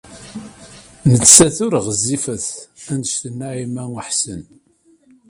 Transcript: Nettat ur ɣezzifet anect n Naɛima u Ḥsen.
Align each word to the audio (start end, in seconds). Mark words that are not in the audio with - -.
Nettat 1.11 1.57
ur 1.65 1.73
ɣezzifet 1.85 2.47
anect 2.91 3.21
n 3.29 3.33
Naɛima 3.39 3.83
u 3.91 3.95
Ḥsen. 4.07 4.43